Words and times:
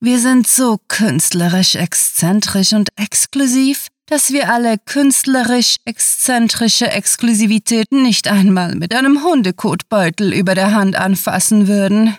Wir 0.00 0.20
sind 0.20 0.46
so 0.46 0.78
künstlerisch 0.86 1.74
exzentrisch 1.74 2.72
und 2.72 2.90
exklusiv, 2.94 3.88
dass 4.06 4.30
wir 4.30 4.48
alle 4.48 4.76
künstlerisch 4.78 5.78
exzentrische 5.86 6.88
Exklusivität 6.88 7.90
nicht 7.90 8.28
einmal 8.28 8.76
mit 8.76 8.94
einem 8.94 9.24
Hundekotbeutel 9.24 10.32
über 10.32 10.54
der 10.54 10.72
Hand 10.72 10.94
anfassen 10.94 11.66
würden. 11.66 12.16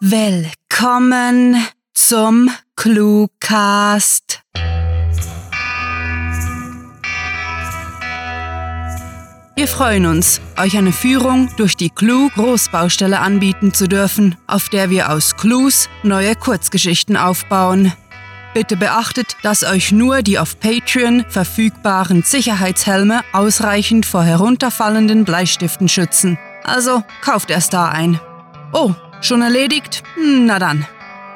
Willkommen 0.00 1.62
zum 1.92 2.50
Cluecast. 2.74 4.40
Wir 9.56 9.68
freuen 9.68 10.06
uns, 10.06 10.40
euch 10.58 10.76
eine 10.76 10.90
Führung 10.90 11.48
durch 11.56 11.76
die 11.76 11.88
Clue 11.88 12.28
Großbaustelle 12.34 13.20
anbieten 13.20 13.72
zu 13.72 13.86
dürfen, 13.86 14.34
auf 14.48 14.68
der 14.68 14.90
wir 14.90 15.12
aus 15.12 15.36
Clues 15.36 15.88
neue 16.02 16.34
Kurzgeschichten 16.34 17.16
aufbauen. 17.16 17.92
Bitte 18.52 18.76
beachtet, 18.76 19.36
dass 19.42 19.62
euch 19.62 19.92
nur 19.92 20.22
die 20.22 20.40
auf 20.40 20.58
Patreon 20.58 21.24
verfügbaren 21.28 22.24
Sicherheitshelme 22.24 23.20
ausreichend 23.32 24.06
vor 24.06 24.24
herunterfallenden 24.24 25.24
Bleistiften 25.24 25.88
schützen. 25.88 26.36
Also 26.64 27.04
kauft 27.20 27.50
erst 27.50 27.74
da 27.74 27.90
ein. 27.90 28.18
Oh, 28.72 28.92
schon 29.20 29.42
erledigt? 29.42 30.02
Na 30.16 30.58
dann. 30.58 30.84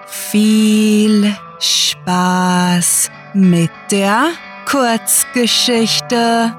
Viel 0.09 1.37
Spaß 1.61 3.13
mit 3.33 3.71
der 3.93 4.31
Kurzgeschichte. 4.65 6.53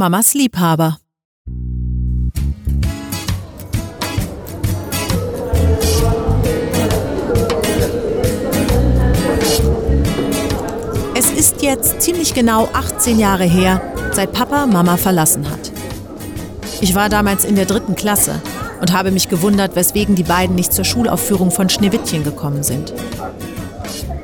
Mamas 0.00 0.32
Liebhaber. 0.32 0.96
Es 11.14 11.30
ist 11.32 11.60
jetzt 11.60 12.00
ziemlich 12.00 12.32
genau 12.32 12.70
18 12.72 13.18
Jahre 13.18 13.44
her, 13.44 13.82
seit 14.12 14.32
Papa 14.32 14.64
Mama 14.66 14.96
verlassen 14.96 15.50
hat. 15.50 15.70
Ich 16.80 16.94
war 16.94 17.10
damals 17.10 17.44
in 17.44 17.56
der 17.56 17.66
dritten 17.66 17.94
Klasse 17.94 18.40
und 18.80 18.94
habe 18.94 19.10
mich 19.10 19.28
gewundert, 19.28 19.76
weswegen 19.76 20.14
die 20.14 20.22
beiden 20.22 20.56
nicht 20.56 20.72
zur 20.72 20.86
Schulaufführung 20.86 21.50
von 21.50 21.68
Schneewittchen 21.68 22.24
gekommen 22.24 22.62
sind. 22.62 22.94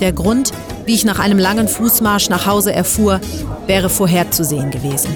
Der 0.01 0.15
Grund, 0.15 0.53
wie 0.87 0.95
ich 0.95 1.05
nach 1.05 1.19
einem 1.19 1.39
langen 1.39 1.69
Fußmarsch 1.69 2.31
nach 2.31 2.47
Hause 2.47 2.73
erfuhr, 2.73 3.21
wäre 3.67 3.91
vorherzusehen 3.91 4.71
gewesen. 4.71 5.15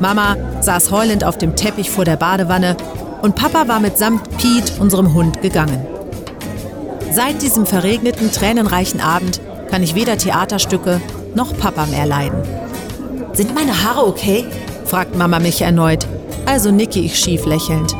Mama 0.00 0.36
saß 0.60 0.90
heulend 0.90 1.24
auf 1.24 1.36
dem 1.36 1.56
Teppich 1.56 1.90
vor 1.90 2.04
der 2.04 2.16
Badewanne 2.16 2.76
und 3.22 3.36
Papa 3.36 3.68
war 3.68 3.80
mitsamt 3.80 4.22
Pete, 4.38 4.80
unserem 4.80 5.12
Hund, 5.12 5.42
gegangen. 5.42 5.86
Seit 7.12 7.42
diesem 7.42 7.66
verregneten, 7.66 8.32
tränenreichen 8.32 9.00
Abend 9.00 9.40
kann 9.70 9.82
ich 9.82 9.94
weder 9.94 10.16
Theaterstücke 10.16 11.00
noch 11.34 11.56
Papa 11.56 11.86
mehr 11.86 12.06
leiden. 12.06 12.42
Sind 13.32 13.54
meine 13.54 13.84
Haare 13.84 14.06
okay? 14.06 14.46
fragt 14.84 15.16
Mama 15.16 15.38
mich 15.38 15.60
erneut. 15.62 16.06
Also 16.46 16.70
nicke 16.70 16.98
ich 16.98 17.18
schief 17.18 17.44
lächelnd. 17.44 17.94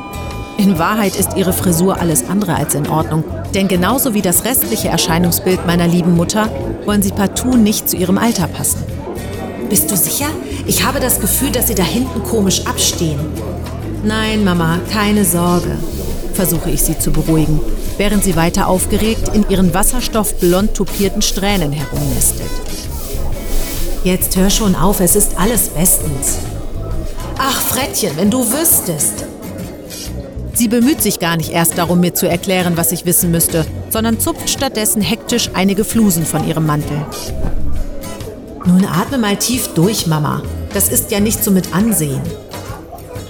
In 0.57 0.79
Wahrheit 0.79 1.17
ist 1.17 1.37
ihre 1.37 1.53
Frisur 1.53 2.01
alles 2.01 2.29
andere 2.29 2.55
als 2.55 2.75
in 2.75 2.89
Ordnung. 2.89 3.25
Denn 3.55 3.69
genauso 3.69 4.15
wie 4.15 4.23
das 4.23 4.45
restliche 4.45 4.89
Erscheinungsbild 4.89 5.67
meiner 5.67 5.87
lieben 5.87 6.17
Mutter 6.17 6.49
wollen 6.85 7.03
sie 7.03 7.13
partout 7.13 7.57
nicht 7.57 7.89
zu 7.89 7.97
ihrem 7.97 8.19
Alter 8.19 8.47
passen. 8.47 8.85
Bist 9.71 9.89
du 9.89 9.97
sicher? 9.97 10.27
Ich 10.67 10.85
habe 10.85 10.99
das 10.99 11.21
Gefühl, 11.21 11.53
dass 11.53 11.69
sie 11.69 11.77
da 11.77 11.85
hinten 11.85 12.25
komisch 12.25 12.67
abstehen. 12.67 13.21
Nein, 14.03 14.43
Mama, 14.43 14.81
keine 14.93 15.25
Sorge, 15.25 15.79
versuche 16.35 16.71
ich 16.71 16.83
sie 16.83 16.99
zu 16.99 17.13
beruhigen, 17.13 17.61
während 17.97 18.25
sie 18.25 18.35
weiter 18.35 18.67
aufgeregt 18.67 19.31
in 19.33 19.49
ihren 19.49 19.73
wasserstoffblond 19.73 20.75
tupierten 20.75 21.23
Strähnen 21.23 21.71
herumnestelt. 21.71 22.51
Jetzt 24.03 24.37
hör 24.37 24.51
schon 24.51 24.75
auf, 24.75 24.99
es 24.99 25.15
ist 25.15 25.39
alles 25.39 25.69
bestens. 25.69 26.39
Ach, 27.39 27.61
Frettchen, 27.61 28.17
wenn 28.17 28.31
du 28.31 28.41
wüsstest. 28.41 29.25
Sie 30.53 30.67
bemüht 30.67 31.01
sich 31.01 31.21
gar 31.21 31.37
nicht 31.37 31.53
erst 31.53 31.79
darum, 31.79 32.01
mir 32.01 32.13
zu 32.13 32.29
erklären, 32.29 32.77
was 32.77 32.91
ich 32.91 33.07
wissen 33.07 33.31
müsste, 33.31 33.65
sondern 33.89 34.19
zupft 34.19 34.51
stattdessen 34.51 35.01
hektisch 35.01 35.51
einige 35.55 35.85
Flusen 35.85 36.27
von 36.27 36.47
ihrem 36.49 36.67
Mantel. 36.67 37.07
Nun 38.67 38.85
atme 38.85 39.17
mal 39.17 39.37
tief 39.37 39.69
durch, 39.75 40.07
Mama. 40.07 40.43
Das 40.75 40.89
ist 40.89 41.11
ja 41.11 41.21
nicht 41.21 41.43
so 41.43 41.51
mit 41.51 41.75
ansehen. 41.75 42.21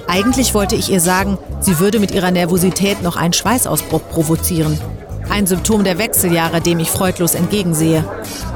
Eigentlich 0.08 0.54
wollte 0.54 0.74
ich 0.74 0.91
ihr 0.91 1.00
sagen, 1.00 1.38
sie 1.60 1.78
würde 1.78 2.00
mit 2.00 2.10
ihrer 2.10 2.32
Nervosität 2.32 3.02
noch 3.02 3.16
einen 3.16 3.32
Schweißausbruch 3.32 4.02
provozieren. 4.10 4.80
Ein 5.28 5.46
Symptom 5.46 5.84
der 5.84 5.98
Wechseljahre, 5.98 6.60
dem 6.60 6.80
ich 6.80 6.90
freudlos 6.90 7.34
entgegensehe. 7.34 8.04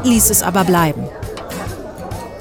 Ließ 0.02 0.30
es 0.30 0.42
aber 0.42 0.64
bleiben. 0.64 1.04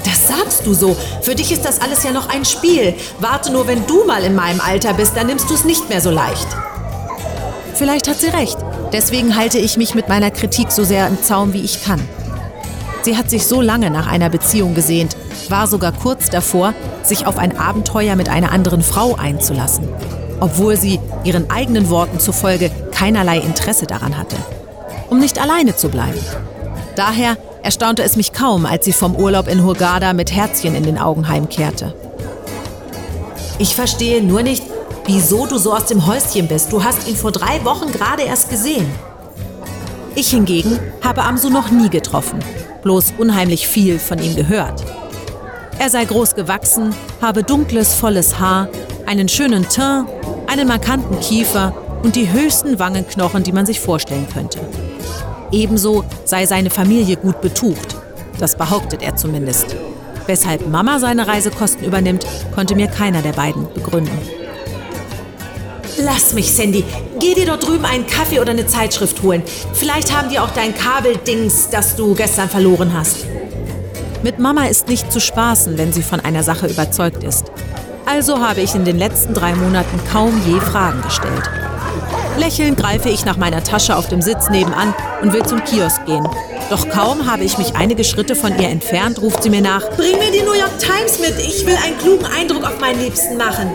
Das 0.03 0.27
sagst 0.27 0.66
du 0.66 0.73
so. 0.73 0.97
Für 1.22 1.35
dich 1.35 1.51
ist 1.51 1.63
das 1.63 1.79
alles 1.79 2.03
ja 2.03 2.11
noch 2.11 2.29
ein 2.29 2.43
Spiel. 2.43 2.95
Warte 3.19 3.51
nur, 3.51 3.67
wenn 3.67 3.85
du 3.85 4.03
mal 4.05 4.23
in 4.23 4.33
meinem 4.33 4.61
Alter 4.61 4.95
bist, 4.95 5.16
dann 5.16 5.27
nimmst 5.27 5.47
du 5.51 5.53
es 5.53 5.63
nicht 5.63 5.89
mehr 5.89 6.01
so 6.01 6.09
leicht. 6.09 6.47
Vielleicht 7.75 8.07
hat 8.07 8.19
sie 8.19 8.27
recht. 8.27 8.57
Deswegen 8.91 9.35
halte 9.35 9.59
ich 9.59 9.77
mich 9.77 9.93
mit 9.93 10.09
meiner 10.09 10.31
Kritik 10.31 10.72
so 10.72 10.83
sehr 10.83 11.07
im 11.07 11.22
Zaum, 11.22 11.53
wie 11.53 11.61
ich 11.61 11.83
kann. 11.83 12.01
Sie 13.03 13.18
hat 13.18 13.30
sich 13.30 13.46
so 13.46 13.59
lange 13.59 13.91
nach 13.91 14.08
einer 14.08 14.30
Beziehung 14.30 14.75
gesehnt, 14.75 15.18
war 15.50 15.68
sogar 15.68 15.91
kurz 15.91 16.30
davor, 16.30 16.74
sich 17.03 17.28
auf 17.28 17.38
ein 17.38 17.58
Abenteuer 17.58 18.16
mit 18.16 18.30
einer 18.30 18.53
anderen 18.53 18.81
Frau 18.81 19.16
einzulassen, 19.16 19.90
obwohl 20.40 20.78
sie 20.78 21.02
ihren 21.25 21.52
eigenen 21.52 21.90
Worten 21.90 22.22
zufolge 22.22 22.72
keinerlei 22.94 23.40
Interesse 23.40 23.88
daran 23.88 24.18
hatte, 24.18 24.38
um 25.09 25.19
nicht 25.19 25.41
alleine 25.41 25.75
zu 25.75 25.90
bleiben. 25.90 26.19
Daher 26.96 27.36
erstaunte 27.62 28.03
es 28.03 28.16
mich 28.16 28.31
kaum, 28.31 28.66
als 28.66 28.86
sie 28.86 28.94
vom 28.94 29.18
Urlaub 29.18 29.50
in 29.50 29.66
Hurghada 29.66 30.14
mit 30.14 30.34
Herzchen 30.34 30.74
in 30.74 30.84
den 30.84 30.97
Augen 30.97 31.28
heimkehrte. 31.28 31.94
Ich 33.58 33.75
verstehe 33.75 34.24
nur 34.24 34.44
nicht, 34.44 34.64
wieso 35.06 35.46
du 35.46 35.58
so 35.58 35.74
aus 35.74 35.88
dem 35.88 36.08
Häuschen 36.08 36.47
bist. 36.47 36.72
Du 36.72 36.85
hast 36.85 37.06
ihn 37.06 37.18
vor 37.18 37.34
drei 37.34 37.66
Wochen 37.66 37.91
gerade 37.91 38.24
erst 38.24 38.50
gesehen. 38.50 38.90
Ich 40.16 40.30
hingegen 40.30 40.80
habe 41.03 41.24
Amsu 41.24 41.50
noch 41.50 41.70
nie 41.70 41.90
getroffen 41.90 42.40
bloß 42.83 43.13
unheimlich 43.17 43.67
viel 43.67 43.99
von 43.99 44.19
ihm 44.19 44.35
gehört. 44.35 44.83
Er 45.79 45.89
sei 45.89 46.05
groß 46.05 46.35
gewachsen, 46.35 46.94
habe 47.21 47.44
dunkles, 47.44 47.94
volles 47.94 48.39
Haar, 48.39 48.69
einen 49.05 49.27
schönen 49.27 49.67
Teint, 49.67 50.07
einen 50.47 50.67
markanten 50.67 51.19
Kiefer 51.19 51.73
und 52.03 52.16
die 52.16 52.31
höchsten 52.31 52.79
Wangenknochen, 52.79 53.43
die 53.43 53.51
man 53.51 53.66
sich 53.66 53.79
vorstellen 53.79 54.27
könnte. 54.31 54.59
Ebenso 55.51 56.03
sei 56.25 56.45
seine 56.45 56.69
Familie 56.69 57.16
gut 57.16 57.41
betucht. 57.41 57.95
Das 58.39 58.55
behauptet 58.55 59.01
er 59.01 59.16
zumindest. 59.16 59.75
Weshalb 60.25 60.67
Mama 60.67 60.99
seine 60.99 61.27
Reisekosten 61.27 61.85
übernimmt, 61.85 62.25
konnte 62.55 62.75
mir 62.75 62.88
keiner 62.88 63.22
der 63.22 63.33
beiden 63.33 63.67
begründen. 63.73 64.42
Lass 65.97 66.33
mich, 66.33 66.51
Sandy. 66.51 66.83
Geh 67.19 67.35
dir 67.35 67.45
dort 67.45 67.67
drüben 67.67 67.85
einen 67.85 68.07
Kaffee 68.07 68.39
oder 68.39 68.51
eine 68.51 68.65
Zeitschrift 68.65 69.21
holen. 69.21 69.43
Vielleicht 69.73 70.15
haben 70.15 70.29
die 70.29 70.39
auch 70.39 70.49
dein 70.51 70.75
Kabeldings, 70.75 71.69
das 71.69 71.95
du 71.95 72.15
gestern 72.15 72.49
verloren 72.49 72.93
hast. 72.93 73.25
Mit 74.23 74.39
Mama 74.39 74.65
ist 74.65 74.87
nicht 74.87 75.11
zu 75.11 75.19
spaßen, 75.19 75.77
wenn 75.77 75.93
sie 75.93 76.01
von 76.01 76.19
einer 76.19 76.43
Sache 76.43 76.67
überzeugt 76.67 77.23
ist. 77.23 77.51
Also 78.05 78.39
habe 78.39 78.61
ich 78.61 78.73
in 78.75 78.85
den 78.85 78.97
letzten 78.97 79.33
drei 79.33 79.53
Monaten 79.55 79.99
kaum 80.11 80.41
je 80.45 80.59
Fragen 80.59 81.01
gestellt. 81.01 81.49
Lächelnd 82.37 82.77
greife 82.77 83.09
ich 83.09 83.25
nach 83.25 83.37
meiner 83.37 83.63
Tasche 83.63 83.96
auf 83.96 84.07
dem 84.07 84.22
Sitz 84.22 84.49
nebenan 84.49 84.93
und 85.22 85.34
will 85.34 85.46
zum 85.46 85.63
Kiosk 85.63 86.05
gehen. 86.05 86.28
Doch 86.69 86.89
kaum 86.89 87.29
habe 87.29 87.43
ich 87.43 87.57
mich 87.57 87.75
einige 87.75 88.03
Schritte 88.03 88.35
von 88.35 88.57
ihr 88.59 88.69
entfernt, 88.69 89.22
ruft 89.22 89.43
sie 89.43 89.49
mir 89.49 89.61
nach. 89.61 89.87
Bring 89.91 90.17
mir 90.17 90.31
die 90.31 90.41
New 90.41 90.53
York 90.53 90.79
Times 90.79 91.19
mit. 91.19 91.37
Ich 91.39 91.66
will 91.66 91.78
einen 91.85 91.97
klugen 91.99 92.25
Eindruck 92.25 92.63
auf 92.63 92.79
meinen 92.79 92.99
Liebsten 92.99 93.37
machen. 93.37 93.69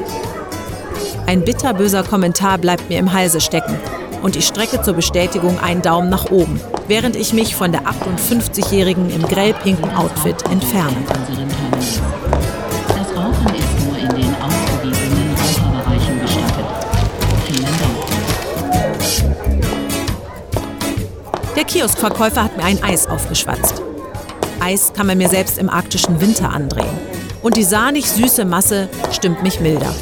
Ein 1.28 1.44
bitterböser 1.44 2.04
Kommentar 2.04 2.56
bleibt 2.56 2.88
mir 2.88 2.98
im 2.98 3.12
Halse 3.12 3.42
stecken 3.42 3.78
und 4.22 4.34
ich 4.34 4.46
strecke 4.46 4.80
zur 4.80 4.94
Bestätigung 4.94 5.60
einen 5.60 5.82
Daumen 5.82 6.08
nach 6.08 6.30
oben, 6.30 6.58
während 6.86 7.16
ich 7.16 7.34
mich 7.34 7.54
von 7.54 7.70
der 7.70 7.82
58-Jährigen 7.82 9.10
im 9.10 9.20
grellpinken 9.24 9.94
Outfit 9.94 10.42
entferne. 10.50 10.96
Das 12.88 13.14
Rauchen 13.14 13.54
ist 13.54 13.86
nur 13.86 13.98
in 13.98 14.08
den 14.08 14.34
ausgewiesenen 14.36 15.34
Raucherbereichen 15.36 16.18
gestattet. 16.18 16.64
Vielen 17.44 17.64
Dank. 17.64 17.96
Der 21.56 21.64
Kioskverkäufer 21.64 22.44
hat 22.44 22.56
mir 22.56 22.64
ein 22.64 22.82
Eis 22.82 23.06
aufgeschwatzt. 23.06 23.82
Eis 24.60 24.94
kann 24.94 25.06
man 25.06 25.18
mir 25.18 25.28
selbst 25.28 25.58
im 25.58 25.68
arktischen 25.68 26.22
Winter 26.22 26.48
andrehen. 26.48 26.96
Und 27.42 27.58
die 27.58 27.64
sahnig 27.64 28.06
süße 28.06 28.46
Masse 28.46 28.88
stimmt 29.12 29.42
mich 29.42 29.60
milder. 29.60 29.92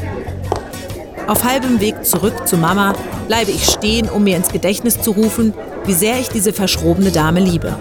Auf 1.27 1.43
halbem 1.43 1.81
Weg 1.81 2.05
zurück 2.05 2.47
zu 2.47 2.57
Mama 2.57 2.95
bleibe 3.27 3.51
ich 3.51 3.65
stehen, 3.65 4.09
um 4.09 4.25
mir 4.25 4.37
ins 4.37 4.51
Gedächtnis 4.51 5.01
zu 5.01 5.11
rufen, 5.11 5.55
wie 5.85 5.93
sehr 5.93 6.21
ich 6.21 6.29
diese 6.29 6.53
verschrobene 6.53 7.11
Dame 7.11 7.41
liebe. 7.41 7.77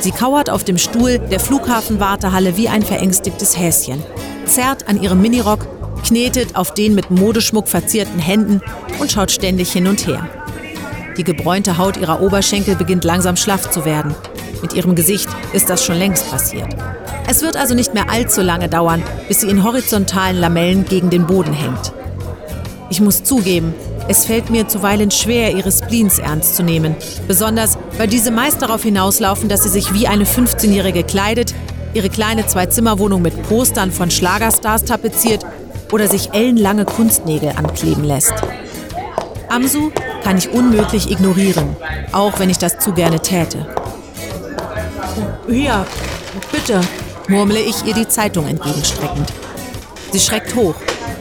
Sie 0.00 0.10
kauert 0.10 0.50
auf 0.50 0.62
dem 0.62 0.76
Stuhl 0.76 1.18
der 1.18 1.40
Flughafenwartehalle 1.40 2.56
wie 2.58 2.68
ein 2.68 2.82
verängstigtes 2.82 3.58
Häschen, 3.58 4.02
zerrt 4.44 4.86
an 4.86 5.02
ihrem 5.02 5.22
Minirock, 5.22 5.66
knetet 6.06 6.56
auf 6.56 6.74
den 6.74 6.94
mit 6.94 7.10
Modeschmuck 7.10 7.68
verzierten 7.68 8.20
Händen 8.20 8.60
und 9.00 9.10
schaut 9.10 9.30
ständig 9.30 9.72
hin 9.72 9.86
und 9.86 10.06
her. 10.06 10.28
Die 11.16 11.24
gebräunte 11.24 11.78
Haut 11.78 11.96
ihrer 11.96 12.20
Oberschenkel 12.20 12.76
beginnt 12.76 13.04
langsam 13.04 13.36
schlaff 13.36 13.70
zu 13.70 13.86
werden. 13.86 14.14
Mit 14.60 14.74
ihrem 14.74 14.94
Gesicht 14.94 15.28
ist 15.54 15.70
das 15.70 15.84
schon 15.84 15.96
längst 15.96 16.30
passiert. 16.30 16.68
Es 17.26 17.40
wird 17.40 17.56
also 17.56 17.74
nicht 17.74 17.94
mehr 17.94 18.10
allzu 18.10 18.42
lange 18.42 18.68
dauern, 18.68 19.02
bis 19.26 19.40
sie 19.40 19.48
in 19.48 19.64
horizontalen 19.64 20.38
Lamellen 20.38 20.84
gegen 20.84 21.08
den 21.08 21.26
Boden 21.26 21.54
hängt. 21.54 21.92
Ich 22.88 23.00
muss 23.00 23.24
zugeben, 23.24 23.74
es 24.06 24.26
fällt 24.26 24.50
mir 24.50 24.68
zuweilen 24.68 25.10
schwer, 25.10 25.52
ihre 25.52 25.72
Spleens 25.72 26.20
ernst 26.20 26.54
zu 26.54 26.62
nehmen. 26.62 26.94
Besonders, 27.26 27.76
weil 27.98 28.06
diese 28.06 28.30
meist 28.30 28.62
darauf 28.62 28.84
hinauslaufen, 28.84 29.48
dass 29.48 29.64
sie 29.64 29.68
sich 29.68 29.92
wie 29.92 30.06
eine 30.06 30.24
15-Jährige 30.24 31.02
kleidet, 31.02 31.52
ihre 31.94 32.08
kleine 32.08 32.46
Zwei-Zimmer-Wohnung 32.46 33.22
mit 33.22 33.42
Postern 33.48 33.90
von 33.90 34.10
Schlagerstars 34.10 34.84
tapeziert 34.84 35.44
oder 35.90 36.06
sich 36.06 36.32
ellenlange 36.32 36.84
Kunstnägel 36.84 37.50
ankleben 37.56 38.04
lässt. 38.04 38.34
Amsu 39.48 39.90
kann 40.22 40.38
ich 40.38 40.50
unmöglich 40.50 41.10
ignorieren, 41.10 41.74
auch 42.12 42.38
wenn 42.38 42.50
ich 42.50 42.58
das 42.58 42.78
zu 42.78 42.92
gerne 42.92 43.18
täte. 43.18 43.66
Hier, 45.48 45.84
bitte, 46.52 46.80
murmle 47.28 47.60
ich 47.60 47.84
ihr 47.84 47.94
die 47.94 48.06
Zeitung 48.06 48.46
entgegenstreckend. 48.46 49.32
Sie 50.12 50.20
schreckt 50.20 50.54
hoch 50.54 50.74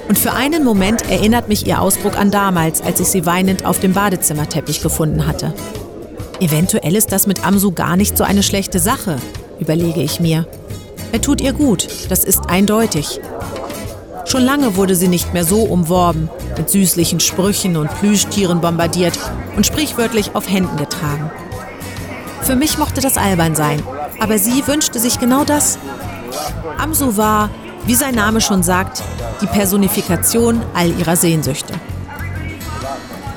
und 0.07 0.17
für 0.17 0.33
einen 0.33 0.63
Moment 0.63 1.09
erinnert 1.09 1.47
mich 1.47 1.65
ihr 1.65 1.81
Ausdruck 1.81 2.17
an 2.17 2.31
damals, 2.31 2.81
als 2.81 2.99
ich 2.99 3.07
sie 3.07 3.25
weinend 3.25 3.65
auf 3.65 3.79
dem 3.79 3.93
Badezimmerteppich 3.93 4.81
gefunden 4.81 5.25
hatte. 5.25 5.53
Eventuell 6.39 6.95
ist 6.95 7.11
das 7.11 7.27
mit 7.27 7.45
Amsu 7.45 7.71
gar 7.71 7.95
nicht 7.95 8.17
so 8.17 8.23
eine 8.23 8.43
schlechte 8.43 8.79
Sache, 8.79 9.17
überlege 9.59 10.01
ich 10.01 10.19
mir. 10.19 10.47
Er 11.11 11.21
tut 11.21 11.41
ihr 11.41 11.53
gut, 11.53 11.87
das 12.09 12.23
ist 12.23 12.49
eindeutig. 12.49 13.19
Schon 14.25 14.41
lange 14.43 14.75
wurde 14.75 14.95
sie 14.95 15.07
nicht 15.07 15.33
mehr 15.33 15.45
so 15.45 15.63
umworben, 15.63 16.29
mit 16.57 16.69
süßlichen 16.69 17.19
Sprüchen 17.19 17.77
und 17.77 17.93
Plüschtieren 17.99 18.59
bombardiert 18.59 19.17
und 19.55 19.65
sprichwörtlich 19.65 20.35
auf 20.35 20.49
Händen 20.49 20.77
getragen. 20.77 21.31
Für 22.41 22.55
mich 22.55 22.77
mochte 22.77 23.01
das 23.01 23.17
albern 23.17 23.55
sein, 23.55 23.81
aber 24.19 24.37
sie 24.37 24.67
wünschte 24.67 24.99
sich 24.99 25.19
genau 25.19 25.45
das. 25.45 25.79
Amsu 26.77 27.17
war, 27.17 27.49
wie 27.85 27.95
sein 27.95 28.15
Name 28.15 28.41
schon 28.41 28.63
sagt, 28.63 29.03
die 29.41 29.47
Personifikation 29.47 30.61
all 30.73 30.89
ihrer 30.97 31.15
Sehnsüchte. 31.15 31.73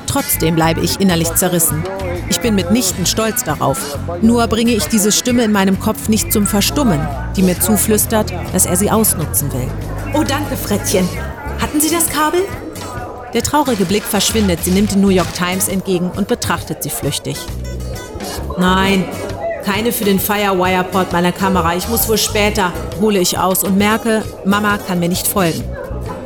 Trotzdem 0.07 0.55
bleibe 0.55 0.81
ich 0.81 0.99
innerlich 0.99 1.33
zerrissen. 1.35 1.83
Ich 2.29 2.39
bin 2.39 2.55
mitnichten 2.55 3.05
stolz 3.05 3.43
darauf. 3.43 3.97
Nur 4.21 4.47
bringe 4.47 4.71
ich 4.71 4.87
diese 4.87 5.11
Stimme 5.11 5.43
in 5.43 5.51
meinem 5.51 5.79
Kopf 5.79 6.09
nicht 6.09 6.33
zum 6.33 6.47
Verstummen, 6.47 6.99
die 7.35 7.43
mir 7.43 7.59
zuflüstert, 7.59 8.33
dass 8.51 8.65
er 8.65 8.75
sie 8.75 8.89
ausnutzen 8.89 9.53
will. 9.53 9.67
Oh, 10.13 10.23
danke, 10.23 10.57
Frettchen. 10.57 11.07
Hatten 11.61 11.79
Sie 11.79 11.91
das 11.91 12.09
Kabel? 12.09 12.41
Der 13.33 13.43
traurige 13.43 13.85
Blick 13.85 14.03
verschwindet. 14.03 14.63
Sie 14.63 14.71
nimmt 14.71 14.91
die 14.91 14.97
New 14.97 15.09
York 15.09 15.31
Times 15.33 15.67
entgegen 15.67 16.09
und 16.15 16.27
betrachtet 16.27 16.81
sie 16.81 16.89
flüchtig. 16.89 17.37
Nein, 18.57 19.05
keine 19.69 19.91
für 19.91 20.03
den 20.03 20.19
Firewire-Port 20.19 21.13
meiner 21.13 21.31
Kamera. 21.31 21.75
Ich 21.75 21.87
muss 21.89 22.09
wohl 22.09 22.17
später, 22.17 22.73
hole 22.99 23.19
ich 23.19 23.37
aus 23.37 23.63
und 23.63 23.77
merke, 23.77 24.23
Mama 24.43 24.79
kann 24.79 24.99
mir 24.99 25.09
nicht 25.09 25.27
folgen. 25.27 25.63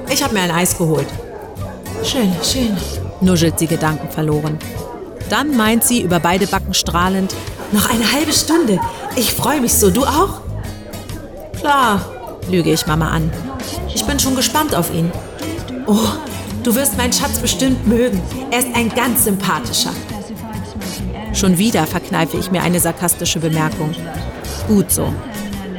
Ich 0.10 0.24
habe 0.24 0.34
mir 0.34 0.44
ein 0.44 0.51
Eis 0.51 0.78
geholt. 0.78 1.07
Schön, 2.06 2.34
schön, 2.42 2.78
nuschelt 3.19 3.60
sie 3.60 3.68
gedankenverloren. 3.68 4.57
Dann 5.30 5.57
meint 5.57 5.84
sie 5.84 6.01
über 6.04 6.22
beide 6.22 6.48
Backen 6.48 6.74
strahlend, 6.74 7.36
noch 7.74 7.90
eine 7.90 8.13
halbe 8.13 8.31
Stunde. 8.31 8.80
Ich 9.18 9.34
freue 9.34 9.60
mich 9.60 9.74
so. 9.74 9.89
Du 9.89 10.06
auch? 10.06 10.39
Klar, 11.60 12.00
lüge 12.50 12.72
ich 12.72 12.88
Mama 12.88 13.10
an. 13.10 13.30
Ich 13.94 14.06
bin 14.06 14.22
schon 14.22 14.38
gespannt 14.38 14.74
auf 14.74 14.94
ihn. 14.94 15.12
Oh, 15.86 16.07
du 16.63 16.74
wirst 16.75 16.96
meinen 16.96 17.12
Schatz 17.12 17.39
bestimmt 17.39 17.86
mögen. 17.88 18.22
Er 18.51 18.60
ist 18.60 18.74
ein 18.74 18.88
ganz 18.88 19.25
sympathischer. 19.25 19.92
Schon 21.34 21.58
wieder 21.58 21.88
verkneife 21.88 22.38
ich 22.38 22.52
mir 22.52 22.62
eine 22.62 22.80
sarkastische 22.80 23.40
Bemerkung. 23.40 23.94
Gut 24.68 24.92
so. 24.92 25.12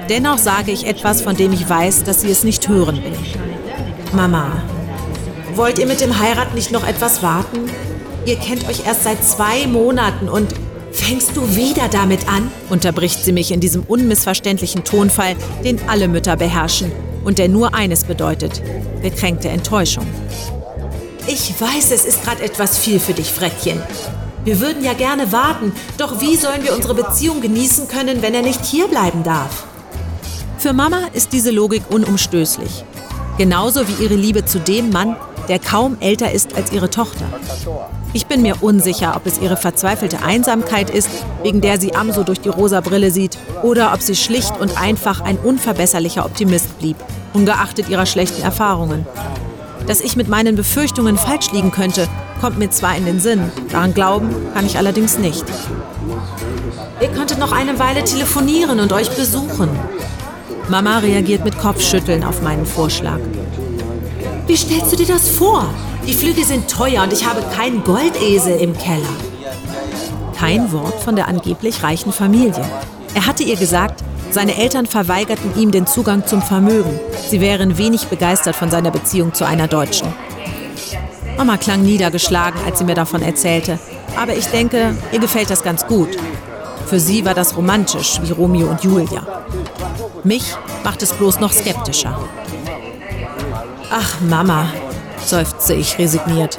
Dennoch 0.09 0.39
sage 0.39 0.73
ich 0.73 0.87
etwas, 0.87 1.23
von 1.23 1.37
dem 1.37 1.53
ich 1.53 1.69
weiß, 1.69 2.05
dass 2.05 2.21
sie 2.21 2.31
es 2.31 2.45
nicht 2.45 2.69
hören 2.69 3.03
will. 3.03 3.17
Mama, 4.13 4.63
wollt 5.55 5.79
ihr 5.79 5.87
mit 5.87 6.01
dem 6.01 6.19
Heirat 6.19 6.55
nicht 6.55 6.73
noch 6.73 6.87
etwas 6.87 7.23
warten? 7.23 7.71
Ihr 8.27 8.37
kennt 8.37 8.69
euch 8.69 8.87
erst 8.87 9.05
seit 9.05 9.25
zwei 9.25 9.67
Monaten 9.67 10.29
und 10.29 10.53
fängst 10.93 11.37
du 11.37 11.57
wieder 11.57 11.89
damit 11.89 12.29
an? 12.29 12.51
Unterbricht 12.69 13.25
sie 13.25 13.33
mich 13.33 13.53
in 13.53 13.61
diesem 13.61 13.83
unmissverständlichen 13.85 14.85
Tonfall, 14.85 15.37
den 15.65 15.79
alle 15.89 16.09
Mütter 16.09 16.37
beherrschen 16.37 16.91
und 17.25 17.39
der 17.39 17.49
nur 17.49 17.75
eines 17.75 18.05
bedeutet: 18.05 18.63
gekränkte 19.03 19.49
Enttäuschung. 19.49 20.07
Ich 21.27 21.55
weiß, 21.59 21.93
es 21.93 22.05
ist 22.05 22.23
gerade 22.23 22.43
etwas 22.43 22.79
viel 22.79 22.99
für 22.99 23.15
dich, 23.15 23.31
Frettchen. 23.31 23.81
Wir 24.45 24.61
würden 24.61 24.85
ja 24.85 24.93
gerne 24.93 25.33
warten, 25.33 25.73
doch 25.97 26.21
wie 26.21 26.37
sollen 26.37 26.63
wir 26.63 26.75
unsere 26.75 26.95
Beziehung 26.95 27.41
genießen 27.41 27.89
können, 27.89 28.21
wenn 28.21 28.35
er 28.35 28.43
nicht 28.43 28.63
hierbleiben 28.63 29.23
darf? 29.23 29.65
Für 30.59 30.75
Mama 30.75 31.01
ist 31.15 31.33
diese 31.33 31.51
Logik 31.51 31.83
unumstößlich. 31.89 32.85
Genauso 33.39 33.89
wie 33.89 34.05
ihre 34.05 34.15
Liebe 34.15 34.45
zu 34.45 34.61
dem 34.61 34.91
Mann, 34.91 35.17
der 35.49 35.59
kaum 35.59 35.97
älter 36.01 36.31
ist 36.31 36.55
als 36.57 36.73
ihre 36.73 36.91
Tochter. 36.91 37.25
Ich 38.13 38.27
bin 38.27 38.43
mir 38.43 38.63
unsicher, 38.63 39.15
ob 39.17 39.27
es 39.27 39.39
ihre 39.41 39.57
verzweifelte 39.57 40.23
Einsamkeit 40.23 40.91
ist, 40.91 41.09
wegen 41.43 41.63
der 41.63 41.81
sie 41.81 41.95
Amso 41.95 42.23
durch 42.23 42.41
die 42.41 42.51
rosa 42.51 42.81
Brille 42.83 43.11
sieht, 43.11 43.39
oder 43.63 43.93
ob 43.95 44.03
sie 44.03 44.15
schlicht 44.15 44.61
und 44.61 44.79
einfach 44.81 45.23
ein 45.23 45.39
unverbesserlicher 45.39 46.25
Optimist 46.25 46.79
blieb, 46.79 46.97
ungeachtet 47.33 47.89
ihrer 47.89 48.07
schlechten 48.07 48.43
Erfahrungen. 48.43 49.07
Dass 49.87 50.01
ich 50.01 50.17
mit 50.17 50.29
meinen 50.29 50.57
Befürchtungen 50.57 51.19
falsch 51.19 51.53
liegen 51.53 51.71
könnte, 51.71 52.09
kommt 52.41 52.59
mir 52.59 52.71
zwar 52.71 52.97
in 52.97 53.05
den 53.05 53.21
Sinn, 53.21 53.51
daran 53.71 53.95
glauben 53.95 54.31
kann 54.55 54.67
ich 54.67 54.79
allerdings 54.79 55.19
nicht. 55.19 55.45
Ihr 57.01 57.09
könntet 57.09 57.39
noch 57.39 57.53
eine 57.53 57.79
Weile 57.79 58.05
telefonieren 58.05 58.81
und 58.81 58.93
euch 58.93 59.11
besuchen. 59.11 59.69
Mama 60.69 60.99
reagiert 60.99 61.45
mit 61.45 61.59
Kopfschütteln 61.59 62.25
auf 62.25 62.41
meinen 62.41 62.65
Vorschlag. 62.65 63.19
Wie 64.47 64.57
stellst 64.57 64.93
du 64.93 64.97
dir 64.97 65.07
das 65.07 65.29
vor? 65.29 65.67
Die 66.07 66.15
Flüge 66.15 66.45
sind 66.45 66.71
teuer 66.71 67.03
und 67.03 67.13
ich 67.13 67.27
habe 67.27 67.43
keinen 67.55 67.83
Goldesel 67.85 68.59
im 68.61 68.77
Keller. 68.77 69.17
Kein 70.37 70.73
Wort 70.73 71.01
von 71.03 71.17
der 71.17 71.29
angeblich 71.29 71.83
reichen 71.83 72.13
Familie. 72.13 72.65
Er 73.15 73.27
hatte 73.27 73.43
ihr 73.43 73.57
gesagt, 73.57 74.03
seine 74.35 74.57
Eltern 74.57 74.87
verweigerten 74.87 75.53
ihm 75.57 75.71
den 75.71 75.87
Zugang 75.87 76.27
zum 76.27 76.43
Vermögen. 76.43 76.99
Sie 77.29 77.41
wären 77.41 77.79
wenig 77.79 78.09
begeistert 78.09 78.57
von 78.57 78.71
seiner 78.71 78.91
Beziehung 78.91 79.33
zu 79.33 79.47
einer 79.47 79.69
Deutschen. 79.69 80.13
Mama 81.39 81.57
klang 81.57 81.83
niedergeschlagen, 81.83 82.61
als 82.67 82.79
sie 82.79 82.85
mir 82.85 82.97
davon 82.97 83.23
erzählte. 83.23 83.79
Aber 84.17 84.35
ich 84.35 84.47
denke, 84.47 84.95
ihr 85.13 85.19
gefällt 85.21 85.51
das 85.51 85.63
ganz 85.63 85.87
gut. 85.87 86.09
Für 86.87 87.01
sie 87.01 87.25
war 87.25 87.35
das 87.35 87.57
romantisch, 87.57 88.21
wie 88.23 88.33
Romeo 88.33 88.69
und 88.69 88.83
Julia. 88.83 89.23
Mich 90.25 90.55
macht 90.83 91.03
es 91.03 91.13
bloß 91.13 91.41
noch 91.41 91.53
skeptischer. 91.53 92.19
Ach, 93.91 94.21
Mama, 94.21 94.67
seufzte 95.25 95.75
ich 95.75 95.97
resigniert. 95.99 96.59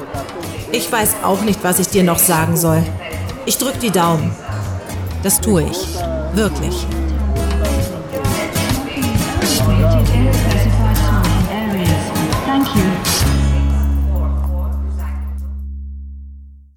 Ich 0.71 0.89
weiß 0.91 1.17
auch 1.23 1.41
nicht, 1.41 1.63
was 1.63 1.79
ich 1.79 1.89
dir 1.89 2.03
noch 2.03 2.19
sagen 2.19 2.57
soll. 2.57 2.83
Ich 3.45 3.57
drück 3.57 3.79
die 3.79 3.91
Daumen. 3.91 4.31
Das 5.23 5.41
tue 5.41 5.63
ich. 5.63 5.87
Wirklich. 6.33 6.85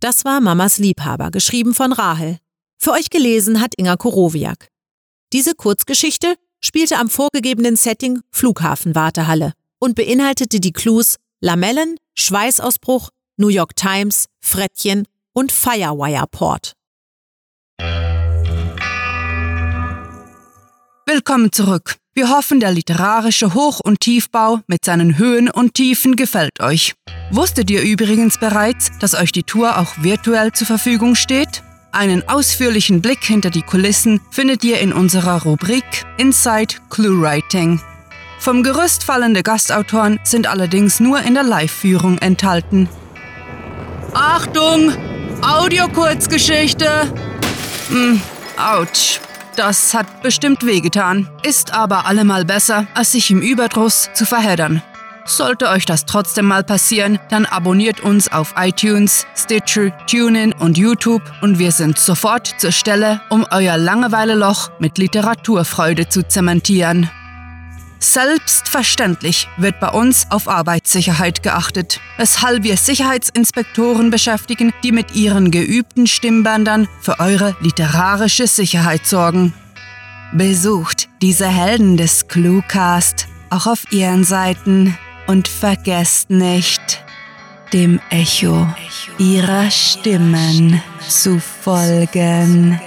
Das 0.00 0.24
war 0.24 0.40
Mamas 0.40 0.78
Liebhaber, 0.78 1.32
geschrieben 1.32 1.74
von 1.74 1.92
Rahel. 1.92 2.38
Für 2.78 2.92
euch 2.92 3.10
gelesen 3.10 3.60
hat 3.60 3.74
Inga 3.76 3.96
Korowiak. 3.96 4.68
Diese 5.32 5.54
Kurzgeschichte 5.56 6.36
spielte 6.60 6.98
am 6.98 7.10
vorgegebenen 7.10 7.74
Setting 7.74 8.20
Flughafenwartehalle 8.30 9.54
und 9.80 9.96
beinhaltete 9.96 10.60
die 10.60 10.72
Clues 10.72 11.16
Lamellen, 11.40 11.96
Schweißausbruch, 12.14 13.10
New 13.36 13.48
York 13.48 13.74
Times, 13.74 14.26
Frettchen 14.40 15.04
und 15.32 15.50
Firewire 15.50 16.26
Port. 16.30 16.74
Willkommen 21.06 21.50
zurück. 21.50 21.96
Wir 22.18 22.30
hoffen, 22.30 22.58
der 22.58 22.72
literarische 22.72 23.54
Hoch- 23.54 23.78
und 23.78 24.00
Tiefbau 24.00 24.58
mit 24.66 24.84
seinen 24.84 25.18
Höhen 25.18 25.48
und 25.48 25.74
Tiefen 25.74 26.16
gefällt 26.16 26.58
euch. 26.58 26.94
Wusstet 27.30 27.70
ihr 27.70 27.82
übrigens 27.82 28.38
bereits, 28.38 28.90
dass 28.98 29.14
euch 29.14 29.30
die 29.30 29.44
Tour 29.44 29.78
auch 29.78 29.92
virtuell 30.02 30.50
zur 30.50 30.66
Verfügung 30.66 31.14
steht? 31.14 31.62
Einen 31.92 32.28
ausführlichen 32.28 33.02
Blick 33.02 33.22
hinter 33.22 33.50
die 33.50 33.62
Kulissen 33.62 34.20
findet 34.32 34.64
ihr 34.64 34.80
in 34.80 34.92
unserer 34.92 35.44
Rubrik 35.44 35.84
Inside 36.16 36.74
Clue 36.90 37.22
Writing. 37.22 37.80
Vom 38.40 38.64
Gerüst 38.64 39.04
fallende 39.04 39.44
Gastautoren 39.44 40.18
sind 40.24 40.48
allerdings 40.48 40.98
nur 40.98 41.20
in 41.20 41.34
der 41.34 41.44
Live-Führung 41.44 42.18
enthalten. 42.18 42.88
Achtung! 44.12 44.92
Audiokurzgeschichte! 45.40 47.14
Hm, 47.90 48.20
ouch. 48.56 49.20
Das 49.58 49.92
hat 49.92 50.22
bestimmt 50.22 50.64
wehgetan. 50.64 51.28
Ist 51.42 51.74
aber 51.74 52.06
allemal 52.06 52.44
besser, 52.44 52.86
als 52.94 53.10
sich 53.10 53.32
im 53.32 53.42
Überdruss 53.42 54.08
zu 54.14 54.24
verheddern. 54.24 54.82
Sollte 55.24 55.68
euch 55.68 55.84
das 55.84 56.06
trotzdem 56.06 56.46
mal 56.46 56.62
passieren, 56.62 57.18
dann 57.28 57.44
abonniert 57.44 58.00
uns 58.00 58.30
auf 58.30 58.54
iTunes, 58.56 59.26
Stitcher, 59.34 59.90
TuneIn 60.06 60.52
und 60.52 60.78
YouTube 60.78 61.22
und 61.42 61.58
wir 61.58 61.72
sind 61.72 61.98
sofort 61.98 62.54
zur 62.58 62.70
Stelle, 62.70 63.20
um 63.30 63.44
euer 63.50 63.76
Langeweileloch 63.76 64.70
mit 64.78 64.96
Literaturfreude 64.96 66.08
zu 66.08 66.22
zementieren. 66.22 67.10
Selbstverständlich 68.00 69.48
wird 69.56 69.80
bei 69.80 69.88
uns 69.88 70.30
auf 70.30 70.48
Arbeitssicherheit 70.48 71.42
geachtet, 71.42 72.00
weshalb 72.16 72.62
wir 72.62 72.76
Sicherheitsinspektoren 72.76 74.10
beschäftigen, 74.10 74.72
die 74.84 74.92
mit 74.92 75.14
ihren 75.14 75.50
geübten 75.50 76.06
Stimmbändern 76.06 76.88
für 77.00 77.18
eure 77.18 77.56
literarische 77.60 78.46
Sicherheit 78.46 79.06
sorgen. 79.06 79.52
Besucht 80.32 81.08
diese 81.22 81.48
Helden 81.48 81.96
des 81.96 82.28
Cluecast 82.28 83.26
auch 83.50 83.66
auf 83.66 83.90
ihren 83.90 84.24
Seiten 84.24 84.96
und 85.26 85.48
vergesst 85.48 86.30
nicht, 86.30 87.02
dem 87.72 88.00
Echo 88.10 88.66
ihrer 89.18 89.70
Stimmen 89.70 90.80
zu 91.08 91.40
folgen. 91.40 92.80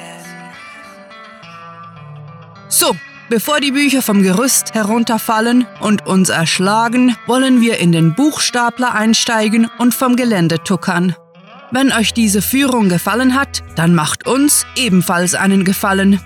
So, 2.69 2.95
bevor 3.31 3.59
die 3.59 3.71
Bücher 3.71 4.03
vom 4.03 4.21
Gerüst 4.21 4.75
herunterfallen 4.75 5.65
und 5.79 6.05
uns 6.05 6.29
erschlagen, 6.29 7.15
wollen 7.25 7.61
wir 7.61 7.79
in 7.79 7.91
den 7.91 8.13
Buchstapler 8.13 8.93
einsteigen 8.93 9.67
und 9.79 9.95
vom 9.95 10.15
Gelände 10.15 10.63
tuckern. 10.63 11.15
Wenn 11.71 11.91
euch 11.91 12.13
diese 12.13 12.43
Führung 12.43 12.89
gefallen 12.89 13.33
hat, 13.33 13.63
dann 13.75 13.95
macht 13.95 14.27
uns 14.27 14.67
ebenfalls 14.75 15.33
einen 15.33 15.65
Gefallen 15.65 16.19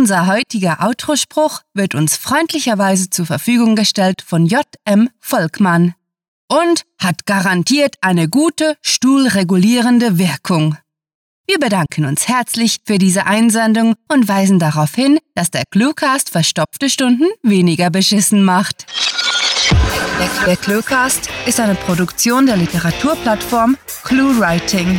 Unser 0.00 0.26
heutiger 0.26 0.78
Outro-Spruch 0.80 1.60
wird 1.74 1.94
uns 1.94 2.16
freundlicherweise 2.16 3.10
zur 3.10 3.26
Verfügung 3.26 3.76
gestellt 3.76 4.22
von 4.26 4.46
J.M. 4.46 5.10
Volkmann 5.18 5.92
und 6.48 6.84
hat 6.98 7.26
garantiert 7.26 7.96
eine 8.00 8.26
gute 8.26 8.78
stuhlregulierende 8.80 10.16
Wirkung. 10.16 10.78
Wir 11.46 11.58
bedanken 11.58 12.06
uns 12.06 12.28
herzlich 12.28 12.78
für 12.86 12.96
diese 12.96 13.26
Einsendung 13.26 13.94
und 14.08 14.26
weisen 14.26 14.58
darauf 14.58 14.94
hin, 14.94 15.18
dass 15.34 15.50
der 15.50 15.64
Cluecast 15.70 16.30
verstopfte 16.30 16.88
Stunden 16.88 17.26
weniger 17.42 17.90
beschissen 17.90 18.42
macht. 18.42 18.86
Der 20.46 20.56
Cluecast 20.56 21.28
ist 21.44 21.60
eine 21.60 21.74
Produktion 21.74 22.46
der 22.46 22.56
Literaturplattform 22.56 23.76
ClueWriting. 24.04 24.98